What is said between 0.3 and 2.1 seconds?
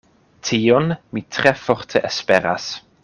Tion mi tre forte